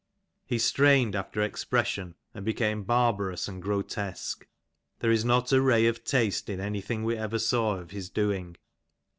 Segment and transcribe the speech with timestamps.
[0.47, 4.47] He strained after expression and became barbarous and grotesque.
[4.97, 8.09] There is not a ray of taste in any thing we ever saw of his
[8.09, 8.55] doing.